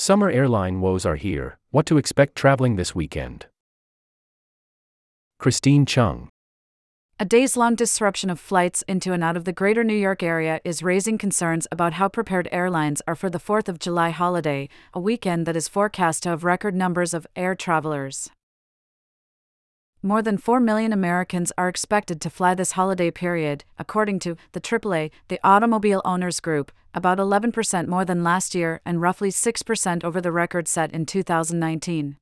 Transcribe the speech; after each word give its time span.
Summer 0.00 0.30
airline 0.30 0.80
woes 0.80 1.04
are 1.04 1.16
here. 1.16 1.58
What 1.72 1.84
to 1.86 1.98
expect 1.98 2.36
traveling 2.36 2.76
this 2.76 2.94
weekend? 2.94 3.46
Christine 5.40 5.86
Chung. 5.86 6.28
A 7.18 7.24
days 7.24 7.56
long 7.56 7.74
disruption 7.74 8.30
of 8.30 8.38
flights 8.38 8.82
into 8.86 9.12
and 9.12 9.24
out 9.24 9.36
of 9.36 9.44
the 9.44 9.52
greater 9.52 9.82
New 9.82 9.96
York 9.96 10.22
area 10.22 10.60
is 10.62 10.84
raising 10.84 11.18
concerns 11.18 11.66
about 11.72 11.94
how 11.94 12.08
prepared 12.08 12.48
airlines 12.52 13.02
are 13.08 13.16
for 13.16 13.28
the 13.28 13.40
4th 13.40 13.68
of 13.68 13.80
July 13.80 14.10
holiday, 14.10 14.68
a 14.94 15.00
weekend 15.00 15.46
that 15.46 15.56
is 15.56 15.66
forecast 15.66 16.22
to 16.22 16.28
have 16.28 16.44
record 16.44 16.76
numbers 16.76 17.12
of 17.12 17.26
air 17.34 17.56
travelers. 17.56 18.30
More 20.02 20.22
than 20.22 20.38
4 20.38 20.60
million 20.60 20.92
Americans 20.92 21.52
are 21.58 21.68
expected 21.68 22.20
to 22.20 22.30
fly 22.30 22.54
this 22.54 22.70
holiday 22.72 23.10
period, 23.10 23.64
according 23.80 24.20
to 24.20 24.36
the 24.52 24.60
AAA, 24.60 25.10
the 25.26 25.40
Automobile 25.42 26.02
Owners 26.04 26.38
Group, 26.38 26.70
about 26.94 27.18
11% 27.18 27.88
more 27.88 28.04
than 28.04 28.22
last 28.22 28.54
year 28.54 28.80
and 28.84 29.00
roughly 29.00 29.30
6% 29.30 30.04
over 30.04 30.20
the 30.20 30.30
record 30.30 30.68
set 30.68 30.92
in 30.92 31.04
2019. 31.04 32.16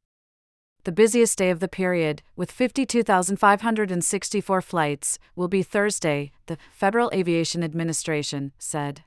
The 0.84 0.92
busiest 0.92 1.36
day 1.36 1.50
of 1.50 1.60
the 1.60 1.68
period, 1.68 2.22
with 2.34 2.50
52,564 2.50 4.62
flights, 4.62 5.18
will 5.34 5.48
be 5.48 5.62
Thursday, 5.62 6.32
the 6.46 6.56
Federal 6.72 7.10
Aviation 7.12 7.62
Administration 7.62 8.52
said. 8.58 9.02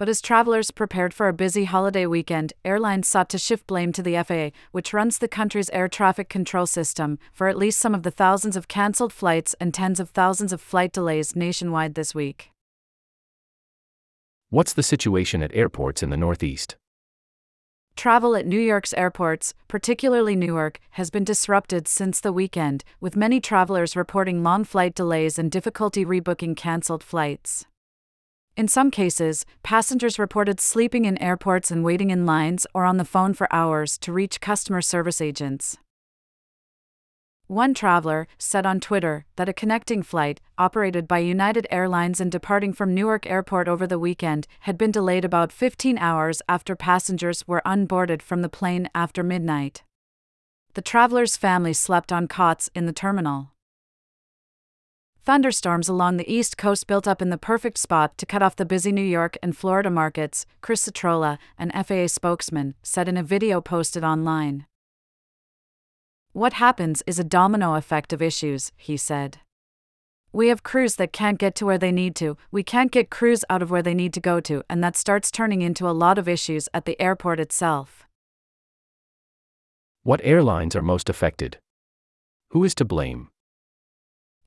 But 0.00 0.08
as 0.08 0.22
travelers 0.22 0.70
prepared 0.70 1.12
for 1.12 1.28
a 1.28 1.34
busy 1.34 1.64
holiday 1.64 2.06
weekend, 2.06 2.54
airlines 2.64 3.06
sought 3.06 3.28
to 3.28 3.36
shift 3.36 3.66
blame 3.66 3.92
to 3.92 4.02
the 4.02 4.16
FAA, 4.24 4.58
which 4.72 4.94
runs 4.94 5.18
the 5.18 5.28
country's 5.28 5.68
air 5.74 5.88
traffic 5.88 6.30
control 6.30 6.64
system, 6.64 7.18
for 7.34 7.48
at 7.48 7.58
least 7.58 7.78
some 7.78 7.94
of 7.94 8.02
the 8.02 8.10
thousands 8.10 8.56
of 8.56 8.66
cancelled 8.66 9.12
flights 9.12 9.54
and 9.60 9.74
tens 9.74 10.00
of 10.00 10.08
thousands 10.08 10.54
of 10.54 10.60
flight 10.62 10.92
delays 10.92 11.36
nationwide 11.36 11.96
this 11.96 12.14
week. 12.14 12.50
What's 14.48 14.72
the 14.72 14.82
situation 14.82 15.42
at 15.42 15.54
airports 15.54 16.02
in 16.02 16.08
the 16.08 16.16
Northeast? 16.16 16.76
Travel 17.94 18.34
at 18.34 18.46
New 18.46 18.58
York's 18.58 18.94
airports, 18.94 19.52
particularly 19.68 20.34
Newark, 20.34 20.80
has 20.92 21.10
been 21.10 21.24
disrupted 21.24 21.86
since 21.86 22.20
the 22.20 22.32
weekend, 22.32 22.84
with 23.00 23.16
many 23.16 23.38
travelers 23.38 23.94
reporting 23.94 24.42
long 24.42 24.64
flight 24.64 24.94
delays 24.94 25.38
and 25.38 25.50
difficulty 25.50 26.06
rebooking 26.06 26.56
cancelled 26.56 27.04
flights. 27.04 27.66
In 28.60 28.68
some 28.68 28.90
cases, 28.90 29.46
passengers 29.62 30.18
reported 30.18 30.60
sleeping 30.60 31.06
in 31.06 31.16
airports 31.16 31.70
and 31.70 31.82
waiting 31.82 32.10
in 32.10 32.26
lines 32.26 32.66
or 32.74 32.84
on 32.84 32.98
the 32.98 33.06
phone 33.06 33.32
for 33.32 33.50
hours 33.50 33.96
to 33.96 34.12
reach 34.12 34.42
customer 34.42 34.82
service 34.82 35.22
agents. 35.22 35.78
One 37.46 37.72
traveler 37.72 38.28
said 38.36 38.66
on 38.66 38.78
Twitter 38.78 39.24
that 39.36 39.48
a 39.48 39.54
connecting 39.54 40.02
flight, 40.02 40.42
operated 40.58 41.08
by 41.08 41.20
United 41.20 41.66
Airlines 41.70 42.20
and 42.20 42.30
departing 42.30 42.74
from 42.74 42.92
Newark 42.92 43.24
Airport 43.24 43.66
over 43.66 43.86
the 43.86 43.98
weekend, 43.98 44.46
had 44.68 44.76
been 44.76 44.90
delayed 44.90 45.24
about 45.24 45.52
15 45.52 45.96
hours 45.96 46.42
after 46.46 46.76
passengers 46.76 47.48
were 47.48 47.62
unboarded 47.64 48.20
from 48.20 48.42
the 48.42 48.50
plane 48.50 48.90
after 48.94 49.22
midnight. 49.22 49.84
The 50.74 50.82
traveler's 50.82 51.38
family 51.38 51.72
slept 51.72 52.12
on 52.12 52.28
cots 52.28 52.68
in 52.74 52.84
the 52.84 52.92
terminal. 52.92 53.52
Thunderstorms 55.22 55.88
along 55.88 56.16
the 56.16 56.32
East 56.32 56.56
Coast 56.56 56.86
built 56.86 57.06
up 57.06 57.20
in 57.20 57.28
the 57.28 57.36
perfect 57.36 57.76
spot 57.76 58.16
to 58.16 58.24
cut 58.24 58.42
off 58.42 58.56
the 58.56 58.64
busy 58.64 58.90
New 58.90 59.02
York 59.02 59.36
and 59.42 59.54
Florida 59.54 59.90
markets, 59.90 60.46
Chris 60.62 60.88
Citrola, 60.88 61.38
an 61.58 61.70
FAA 61.70 62.06
spokesman, 62.06 62.74
said 62.82 63.06
in 63.06 63.18
a 63.18 63.22
video 63.22 63.60
posted 63.60 64.02
online. 64.02 64.64
What 66.32 66.54
happens 66.54 67.02
is 67.06 67.18
a 67.18 67.24
domino 67.24 67.74
effect 67.74 68.14
of 68.14 68.22
issues, 68.22 68.72
he 68.76 68.96
said. 68.96 69.38
We 70.32 70.48
have 70.48 70.62
crews 70.62 70.94
that 70.96 71.12
can't 71.12 71.38
get 71.38 71.54
to 71.56 71.66
where 71.66 71.78
they 71.78 71.92
need 71.92 72.14
to, 72.16 72.38
we 72.50 72.62
can't 72.62 72.92
get 72.92 73.10
crews 73.10 73.44
out 73.50 73.62
of 73.62 73.70
where 73.70 73.82
they 73.82 73.94
need 73.94 74.14
to 74.14 74.20
go 74.20 74.40
to, 74.40 74.62
and 74.70 74.82
that 74.82 74.96
starts 74.96 75.30
turning 75.30 75.60
into 75.60 75.88
a 75.88 75.92
lot 75.92 76.18
of 76.18 76.28
issues 76.28 76.68
at 76.72 76.86
the 76.86 76.98
airport 77.00 77.40
itself. 77.40 78.06
What 80.02 80.20
airlines 80.24 80.74
are 80.74 80.82
most 80.82 81.10
affected? 81.10 81.58
Who 82.50 82.64
is 82.64 82.74
to 82.76 82.84
blame? 82.86 83.28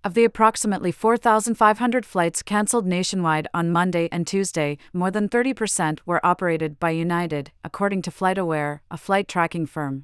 Of 0.05 0.15
the 0.15 0.25
approximately 0.25 0.91
4,500 0.91 2.05
flights 2.05 2.43
cancelled 2.43 2.85
nationwide 2.85 3.47
on 3.53 3.71
Monday 3.71 4.09
and 4.11 4.27
Tuesday, 4.27 4.77
more 4.91 5.09
than 5.09 5.29
30% 5.29 5.99
were 6.05 6.25
operated 6.25 6.77
by 6.77 6.89
United, 6.89 7.53
according 7.63 8.01
to 8.01 8.11
FlightAware, 8.11 8.81
a 8.91 8.97
flight 8.97 9.29
tracking 9.29 9.65
firm. 9.65 10.03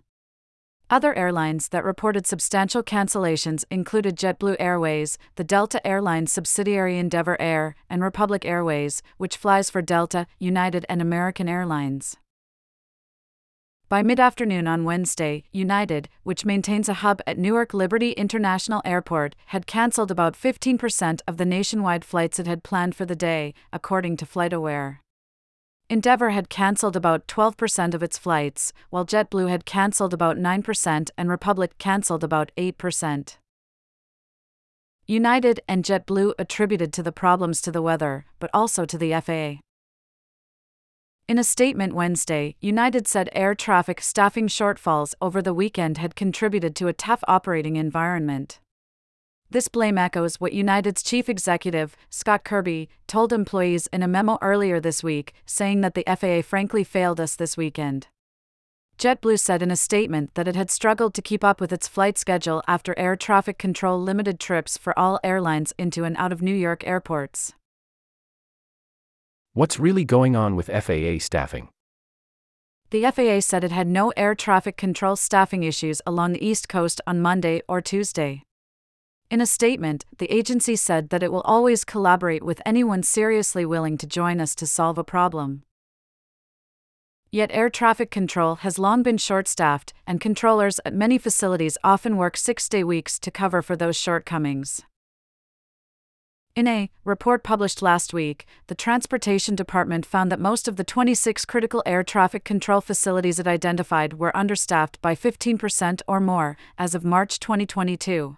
Other 0.89 1.13
airlines 1.13 1.67
that 1.67 1.83
reported 1.83 2.25
substantial 2.25 2.81
cancellations 2.81 3.65
included 3.69 4.15
JetBlue 4.15 4.55
Airways, 4.57 5.17
the 5.35 5.43
Delta 5.43 5.85
Airlines 5.85 6.31
subsidiary 6.31 6.97
Endeavor 6.97 7.35
Air, 7.39 7.75
and 7.89 8.01
Republic 8.01 8.45
Airways, 8.45 9.03
which 9.17 9.35
flies 9.35 9.69
for 9.69 9.81
Delta, 9.81 10.27
United, 10.39 10.85
and 10.88 11.01
American 11.01 11.49
Airlines. 11.49 12.15
By 13.89 14.03
mid 14.03 14.19
afternoon 14.19 14.67
on 14.67 14.83
Wednesday, 14.83 15.45
United, 15.51 16.09
which 16.22 16.45
maintains 16.45 16.88
a 16.88 17.01
hub 17.01 17.23
at 17.25 17.39
Newark 17.39 17.73
Liberty 17.73 18.11
International 18.11 18.83
Airport, 18.85 19.35
had 19.47 19.66
cancelled 19.66 20.11
about 20.11 20.35
15% 20.35 21.22
of 21.27 21.38
the 21.38 21.45
nationwide 21.45 22.05
flights 22.05 22.38
it 22.38 22.45
had 22.45 22.61
planned 22.61 22.94
for 22.94 23.05
the 23.05 23.16
day, 23.16 23.55
according 23.73 24.16
to 24.17 24.27
FlightAware. 24.27 25.00
Endeavor 25.89 26.29
had 26.29 26.50
cancelled 26.50 26.95
about 26.95 27.27
12% 27.27 27.95
of 27.95 28.03
its 28.03 28.19
flights, 28.19 28.73
while 28.91 29.07
JetBlue 29.07 29.50
had 29.50 29.66
cancelled 29.66 30.13
about 30.13 30.38
9% 30.38 31.09
and 31.17 31.27
Republic 31.27 31.75
cancelled 31.79 32.23
about 32.23 32.51
8%. 32.57 33.38
United 35.07 35.61
and 35.67 35.83
JetBlue 35.83 36.33
attributed 36.38 36.94
to 36.94 37.01
the 37.01 37.11
problems 37.11 37.59
to 37.61 37.71
the 37.71 37.81
weather, 37.81 38.25
but 38.39 38.51
also 38.53 38.85
to 38.85 39.00
the 39.00 39.19
FAA. 39.19 39.61
In 41.29 41.38
a 41.38 41.44
statement 41.44 41.94
Wednesday, 41.94 42.56
United 42.59 43.07
said 43.07 43.29
air 43.34 43.53
traffic 43.53 44.01
staffing 44.01 44.47
shortfalls 44.47 45.13
over 45.22 45.44
the 45.44 45.53
weekend 45.53 46.00
had 46.00 46.16
contributed 46.16 46.75
to 46.78 46.88
a 46.88 46.94
tough 47.07 47.23
operating 47.28 47.75
environment. 47.75 48.59
This 49.47 49.68
blame 49.68 50.00
echoes 50.00 50.41
what 50.41 50.53
United's 50.53 51.03
chief 51.03 51.29
executive, 51.29 51.95
Scott 52.09 52.44
Kirby, 52.44 52.89
told 53.06 53.31
employees 53.31 53.85
in 53.94 54.01
a 54.01 54.07
memo 54.07 54.39
earlier 54.41 54.79
this 54.79 55.03
week, 55.03 55.34
saying 55.45 55.81
that 55.81 55.94
the 55.94 56.03
FAA 56.07 56.41
frankly 56.41 56.84
failed 56.84 57.19
us 57.19 57.35
this 57.35 57.56
weekend. 57.56 58.07
JetBlue 58.97 59.39
said 59.39 59.62
in 59.62 59.69
a 59.69 59.75
statement 59.75 60.34
that 60.34 60.47
it 60.47 60.56
had 60.56 60.72
struggled 60.72 61.13
to 61.13 61.22
keep 61.22 61.44
up 61.44 61.62
with 61.62 61.72
its 61.72 61.88
flight 61.88 62.18
schedule 62.18 62.63
after 62.68 62.97
air 62.97 63.16
traffic 63.16 63.59
control 63.59 64.01
limited 64.01 64.39
trips 64.39 64.79
for 64.79 64.97
all 64.97 65.19
airlines 65.23 65.75
into 65.78 66.06
and 66.06 66.18
out 66.18 66.31
of 66.31 66.41
New 66.41 66.56
York 66.56 66.84
airports. 66.88 67.53
What's 69.53 69.79
really 69.79 70.05
going 70.05 70.35
on 70.35 70.55
with 70.55 70.67
FAA 70.67 71.17
staffing? 71.17 71.69
The 72.91 73.01
FAA 73.11 73.39
said 73.39 73.63
it 73.63 73.71
had 73.71 73.87
no 73.87 74.13
air 74.15 74.35
traffic 74.35 74.77
control 74.77 75.15
staffing 75.15 75.63
issues 75.63 76.03
along 76.05 76.33
the 76.33 76.45
East 76.45 76.69
Coast 76.69 77.01
on 77.07 77.19
Monday 77.19 77.63
or 77.67 77.81
Tuesday. 77.81 78.43
In 79.31 79.41
a 79.41 79.47
statement, 79.47 80.05
the 80.19 80.31
agency 80.31 80.75
said 80.75 81.09
that 81.09 81.23
it 81.23 81.31
will 81.31 81.41
always 81.41 81.83
collaborate 81.83 82.43
with 82.43 82.61
anyone 82.63 83.01
seriously 83.01 83.65
willing 83.65 83.97
to 83.97 84.05
join 84.05 84.39
us 84.39 84.53
to 84.53 84.67
solve 84.67 84.99
a 84.99 85.03
problem. 85.03 85.63
Yet 87.31 87.49
air 87.51 87.71
traffic 87.71 88.11
control 88.11 88.57
has 88.57 88.77
long 88.77 89.01
been 89.01 89.17
short 89.17 89.47
staffed, 89.47 89.93
and 90.05 90.21
controllers 90.21 90.79
at 90.85 90.93
many 90.93 91.17
facilities 91.17 91.77
often 91.83 92.17
work 92.17 92.38
six 92.38 92.69
day 92.69 92.83
weeks 92.83 93.17
to 93.19 93.31
cover 93.31 93.63
for 93.63 93.75
those 93.75 93.97
shortcomings. 93.97 94.83
In 96.55 96.67
a 96.67 96.89
report 97.05 97.43
published 97.43 97.81
last 97.81 98.13
week, 98.13 98.45
the 98.67 98.75
Transportation 98.75 99.55
Department 99.55 100.05
found 100.05 100.31
that 100.31 100.39
most 100.39 100.67
of 100.67 100.75
the 100.75 100.83
26 100.83 101.45
critical 101.45 101.81
air 101.85 102.03
traffic 102.03 102.43
control 102.43 102.81
facilities 102.81 103.39
it 103.39 103.47
identified 103.47 104.13
were 104.13 104.35
understaffed 104.35 105.01
by 105.01 105.15
15% 105.15 106.01
or 106.07 106.19
more 106.19 106.57
as 106.77 106.95
of 106.95 107.05
March 107.05 107.39
2022. 107.39 108.35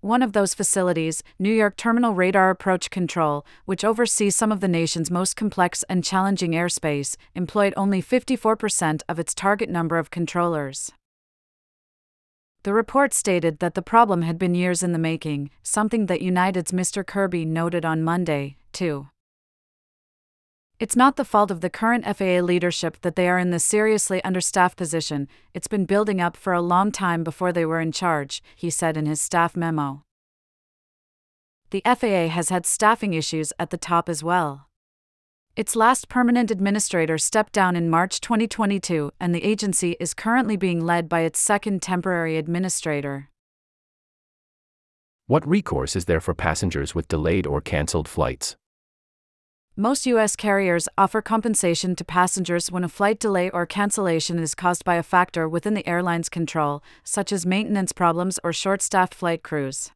One 0.00 0.22
of 0.22 0.34
those 0.34 0.52
facilities, 0.52 1.22
New 1.38 1.52
York 1.52 1.76
Terminal 1.76 2.12
Radar 2.12 2.50
Approach 2.50 2.90
Control, 2.90 3.46
which 3.64 3.86
oversees 3.86 4.36
some 4.36 4.52
of 4.52 4.60
the 4.60 4.68
nation's 4.68 5.10
most 5.10 5.34
complex 5.34 5.82
and 5.88 6.04
challenging 6.04 6.52
airspace, 6.52 7.16
employed 7.34 7.72
only 7.74 8.02
54% 8.02 9.00
of 9.08 9.18
its 9.18 9.34
target 9.34 9.70
number 9.70 9.96
of 9.96 10.10
controllers. 10.10 10.92
The 12.64 12.72
report 12.72 13.12
stated 13.12 13.58
that 13.58 13.74
the 13.74 13.82
problem 13.82 14.22
had 14.22 14.38
been 14.38 14.54
years 14.54 14.82
in 14.82 14.92
the 14.92 14.98
making, 14.98 15.50
something 15.62 16.06
that 16.06 16.22
United's 16.22 16.72
Mr. 16.72 17.06
Kirby 17.06 17.44
noted 17.44 17.84
on 17.84 18.02
Monday, 18.02 18.56
too. 18.72 19.08
It's 20.80 20.96
not 20.96 21.16
the 21.16 21.26
fault 21.26 21.50
of 21.50 21.60
the 21.60 21.68
current 21.68 22.06
FAA 22.06 22.40
leadership 22.40 22.96
that 23.02 23.16
they 23.16 23.28
are 23.28 23.38
in 23.38 23.50
this 23.50 23.64
seriously 23.64 24.24
understaffed 24.24 24.78
position, 24.78 25.28
it's 25.52 25.68
been 25.68 25.84
building 25.84 26.22
up 26.22 26.38
for 26.38 26.54
a 26.54 26.62
long 26.62 26.90
time 26.90 27.22
before 27.22 27.52
they 27.52 27.66
were 27.66 27.80
in 27.80 27.92
charge, 27.92 28.42
he 28.56 28.70
said 28.70 28.96
in 28.96 29.04
his 29.04 29.20
staff 29.20 29.54
memo. 29.54 30.02
The 31.68 31.82
FAA 31.84 32.28
has 32.28 32.48
had 32.48 32.64
staffing 32.64 33.12
issues 33.12 33.52
at 33.58 33.68
the 33.70 33.76
top 33.76 34.08
as 34.08 34.24
well. 34.24 34.68
Its 35.56 35.76
last 35.76 36.08
permanent 36.08 36.50
administrator 36.50 37.16
stepped 37.16 37.52
down 37.52 37.76
in 37.76 37.88
March 37.88 38.20
2022, 38.20 39.12
and 39.20 39.32
the 39.32 39.44
agency 39.44 39.96
is 40.00 40.12
currently 40.12 40.56
being 40.56 40.84
led 40.84 41.08
by 41.08 41.20
its 41.20 41.38
second 41.38 41.80
temporary 41.80 42.36
administrator. 42.36 43.30
What 45.28 45.46
recourse 45.46 45.94
is 45.94 46.06
there 46.06 46.20
for 46.20 46.34
passengers 46.34 46.96
with 46.96 47.06
delayed 47.06 47.46
or 47.46 47.60
cancelled 47.60 48.08
flights? 48.08 48.56
Most 49.76 50.06
U.S. 50.06 50.34
carriers 50.34 50.88
offer 50.98 51.22
compensation 51.22 51.94
to 51.96 52.04
passengers 52.04 52.72
when 52.72 52.82
a 52.82 52.88
flight 52.88 53.20
delay 53.20 53.48
or 53.50 53.64
cancellation 53.64 54.40
is 54.40 54.56
caused 54.56 54.84
by 54.84 54.96
a 54.96 55.04
factor 55.04 55.48
within 55.48 55.74
the 55.74 55.86
airline's 55.88 56.28
control, 56.28 56.82
such 57.04 57.30
as 57.30 57.46
maintenance 57.46 57.92
problems 57.92 58.40
or 58.42 58.52
short 58.52 58.82
staffed 58.82 59.14
flight 59.14 59.44
crews. 59.44 59.92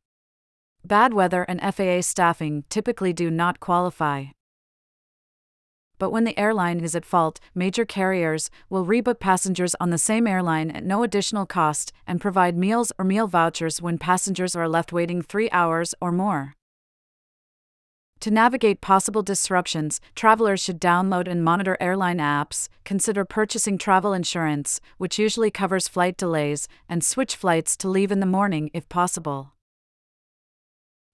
Bad 0.84 1.14
weather 1.14 1.42
and 1.42 1.60
FAA 1.60 2.02
staffing 2.02 2.62
typically 2.68 3.12
do 3.12 3.28
not 3.28 3.58
qualify. 3.58 4.26
But 5.98 6.10
when 6.10 6.24
the 6.24 6.38
airline 6.38 6.80
is 6.80 6.94
at 6.94 7.04
fault, 7.04 7.40
major 7.54 7.84
carriers 7.84 8.50
will 8.70 8.86
rebook 8.86 9.18
passengers 9.18 9.74
on 9.80 9.90
the 9.90 9.98
same 9.98 10.26
airline 10.26 10.70
at 10.70 10.84
no 10.84 11.02
additional 11.02 11.46
cost 11.46 11.92
and 12.06 12.20
provide 12.20 12.56
meals 12.56 12.92
or 12.98 13.04
meal 13.04 13.26
vouchers 13.26 13.82
when 13.82 13.98
passengers 13.98 14.54
are 14.54 14.68
left 14.68 14.92
waiting 14.92 15.22
three 15.22 15.50
hours 15.50 15.94
or 16.00 16.12
more. 16.12 16.54
To 18.20 18.30
navigate 18.32 18.80
possible 18.80 19.22
disruptions, 19.22 20.00
travelers 20.16 20.60
should 20.60 20.80
download 20.80 21.28
and 21.28 21.44
monitor 21.44 21.76
airline 21.80 22.18
apps, 22.18 22.68
consider 22.84 23.24
purchasing 23.24 23.78
travel 23.78 24.12
insurance, 24.12 24.80
which 24.96 25.20
usually 25.20 25.52
covers 25.52 25.86
flight 25.86 26.16
delays, 26.16 26.66
and 26.88 27.04
switch 27.04 27.36
flights 27.36 27.76
to 27.76 27.88
leave 27.88 28.10
in 28.10 28.18
the 28.18 28.26
morning 28.26 28.70
if 28.74 28.88
possible. 28.88 29.52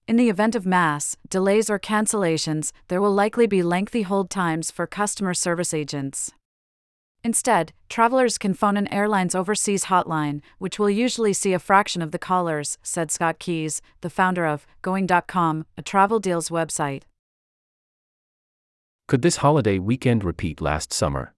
In 0.07 0.17
the 0.17 0.29
event 0.29 0.53
of 0.53 0.67
mass 0.67 1.17
delays 1.27 1.67
or 1.67 1.79
cancellations, 1.79 2.71
there 2.89 3.01
will 3.01 3.13
likely 3.13 3.47
be 3.47 3.63
lengthy 3.63 4.03
hold 4.03 4.29
times 4.29 4.69
for 4.69 4.85
customer 4.85 5.33
service 5.33 5.73
agents. 5.73 6.31
Instead, 7.23 7.73
travelers 7.89 8.37
can 8.37 8.53
phone 8.53 8.77
an 8.77 8.87
airline's 8.89 9.33
overseas 9.33 9.85
hotline, 9.85 10.41
which 10.59 10.77
will 10.77 10.91
usually 10.91 11.33
see 11.33 11.53
a 11.53 11.59
fraction 11.59 12.03
of 12.03 12.11
the 12.11 12.19
callers, 12.19 12.77
said 12.83 13.09
Scott 13.09 13.39
Keyes, 13.39 13.81
the 14.01 14.11
founder 14.11 14.45
of 14.45 14.67
Going.com, 14.83 15.65
a 15.75 15.81
travel 15.81 16.19
deals 16.19 16.49
website. 16.49 17.01
Could 19.07 19.23
this 19.23 19.37
holiday 19.37 19.79
weekend 19.79 20.23
repeat 20.23 20.61
last 20.61 20.93
summer? 20.93 21.34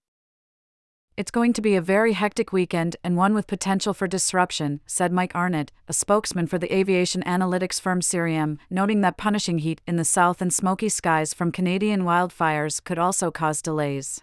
It's 1.18 1.32
going 1.32 1.52
to 1.54 1.60
be 1.60 1.74
a 1.74 1.80
very 1.80 2.12
hectic 2.12 2.52
weekend 2.52 2.94
and 3.02 3.16
one 3.16 3.34
with 3.34 3.48
potential 3.48 3.92
for 3.92 4.06
disruption, 4.06 4.80
said 4.86 5.10
Mike 5.10 5.32
Arnott, 5.34 5.72
a 5.88 5.92
spokesman 5.92 6.46
for 6.46 6.58
the 6.58 6.72
aviation 6.72 7.24
analytics 7.24 7.80
firm 7.80 8.00
Cirium, 8.00 8.56
noting 8.70 9.00
that 9.00 9.16
punishing 9.16 9.58
heat 9.58 9.80
in 9.84 9.96
the 9.96 10.04
south 10.04 10.40
and 10.40 10.52
smoky 10.52 10.88
skies 10.88 11.34
from 11.34 11.50
Canadian 11.50 12.02
wildfires 12.02 12.80
could 12.84 13.00
also 13.00 13.32
cause 13.32 13.60
delays. 13.60 14.20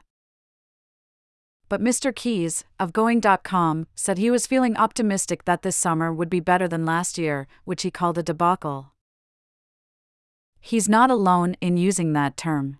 But 1.67 1.81
Mr. 1.81 2.15
Keyes, 2.15 2.63
of 2.79 2.93
Going.com, 2.93 3.87
said 3.93 4.17
he 4.17 4.31
was 4.31 4.47
feeling 4.47 4.77
optimistic 4.77 5.43
that 5.43 5.63
this 5.63 5.75
summer 5.75 6.13
would 6.13 6.29
be 6.29 6.39
better 6.39 6.69
than 6.69 6.85
last 6.85 7.17
year, 7.17 7.45
which 7.65 7.81
he 7.81 7.91
called 7.91 8.17
a 8.17 8.23
debacle. 8.23 8.93
He's 10.61 10.87
not 10.87 11.11
alone 11.11 11.57
in 11.59 11.75
using 11.75 12.13
that 12.13 12.37
term. 12.37 12.77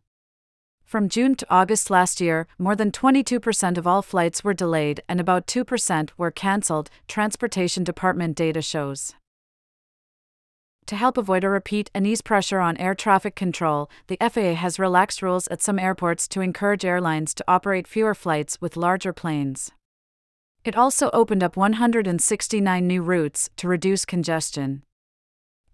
From 0.85 1.09
June 1.09 1.33
to 1.37 1.47
August 1.49 1.89
last 1.89 2.21
year, 2.21 2.45
more 2.59 2.75
than 2.75 2.91
22% 2.91 3.77
of 3.79 3.87
all 3.87 4.03
flights 4.03 4.43
were 4.43 4.53
delayed 4.53 5.01
and 5.09 5.19
about 5.19 5.47
2% 5.47 6.11
were 6.15 6.29
cancelled, 6.29 6.91
Transportation 7.07 7.83
Department 7.83 8.37
data 8.37 8.61
shows. 8.61 9.15
To 10.85 10.95
help 10.95 11.17
avoid 11.17 11.43
a 11.43 11.49
repeat 11.49 11.89
and 11.95 12.05
ease 12.05 12.21
pressure 12.21 12.59
on 12.59 12.77
air 12.77 12.93
traffic 12.93 13.35
control, 13.35 13.89
the 14.05 14.17
FAA 14.21 14.53
has 14.53 14.77
relaxed 14.77 15.23
rules 15.23 15.47
at 15.47 15.63
some 15.63 15.79
airports 15.79 16.27
to 16.27 16.41
encourage 16.41 16.85
airlines 16.85 17.33
to 17.33 17.43
operate 17.47 17.87
fewer 17.87 18.13
flights 18.13 18.61
with 18.61 18.77
larger 18.77 19.11
planes. 19.11 19.71
It 20.63 20.77
also 20.77 21.09
opened 21.13 21.41
up 21.41 21.57
169 21.57 22.85
new 22.85 23.01
routes 23.01 23.49
to 23.57 23.67
reduce 23.67 24.05
congestion. 24.05 24.83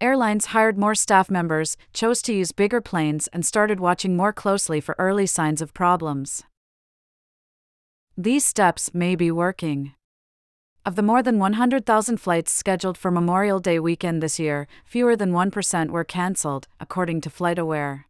Airlines 0.02 0.46
hired 0.46 0.76
more 0.76 0.96
staff 0.96 1.30
members, 1.30 1.76
chose 1.92 2.22
to 2.22 2.32
use 2.32 2.50
bigger 2.50 2.80
planes, 2.80 3.28
and 3.28 3.46
started 3.46 3.78
watching 3.78 4.16
more 4.16 4.32
closely 4.32 4.80
for 4.80 4.96
early 4.98 5.26
signs 5.26 5.62
of 5.62 5.72
problems. 5.72 6.42
These 8.16 8.44
steps 8.44 8.92
may 8.92 9.14
be 9.14 9.30
working. 9.30 9.94
Of 10.84 10.96
the 10.96 11.04
more 11.04 11.22
than 11.22 11.38
100,000 11.38 12.16
flights 12.16 12.50
scheduled 12.50 12.98
for 12.98 13.12
Memorial 13.12 13.60
Day 13.60 13.78
weekend 13.78 14.20
this 14.20 14.40
year, 14.40 14.66
fewer 14.84 15.14
than 15.14 15.30
1% 15.30 15.90
were 15.90 16.02
cancelled, 16.02 16.66
according 16.80 17.20
to 17.20 17.30
FlightAware. 17.30 18.02